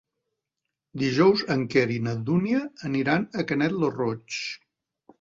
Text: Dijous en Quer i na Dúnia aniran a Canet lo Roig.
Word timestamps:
Dijous 1.01 1.43
en 1.57 1.67
Quer 1.75 1.85
i 1.97 1.99
na 2.07 2.15
Dúnia 2.31 2.65
aniran 2.93 3.31
a 3.45 3.49
Canet 3.55 3.81
lo 3.85 3.95
Roig. 4.03 4.45